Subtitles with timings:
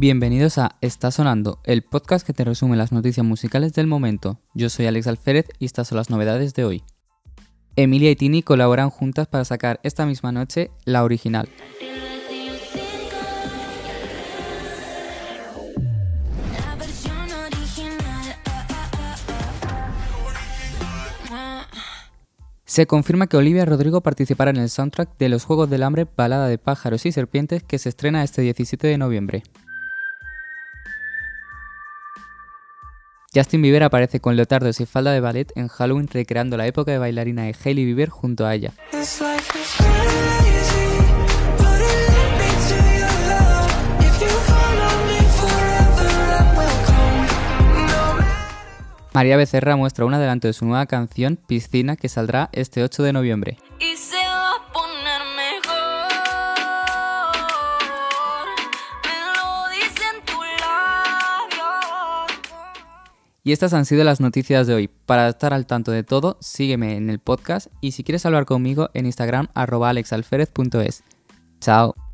[0.00, 4.38] Bienvenidos a Está Sonando, el podcast que te resume las noticias musicales del momento.
[4.54, 6.84] Yo soy Alex Alférez y estas son las novedades de hoy.
[7.74, 11.48] Emilia y Tini colaboran juntas para sacar esta misma noche la original.
[22.66, 26.46] Se confirma que Olivia Rodrigo participará en el soundtrack de los Juegos del Hambre Balada
[26.46, 29.42] de Pájaros y Serpientes que se estrena este 17 de noviembre.
[33.34, 36.98] Justin Bieber aparece con leotardos y falda de ballet en Halloween recreando la época de
[36.98, 38.72] bailarina de Hailey Bieber junto a ella.
[49.12, 53.12] María Becerra muestra un adelanto de su nueva canción Piscina que saldrá este 8 de
[53.12, 53.58] noviembre.
[53.80, 53.87] Y
[63.52, 64.90] estas han sido las noticias de hoy.
[65.06, 68.90] Para estar al tanto de todo, sígueme en el podcast y si quieres hablar conmigo
[68.94, 71.04] en Instagram arroba alexalferez.es.
[71.60, 72.07] Chao.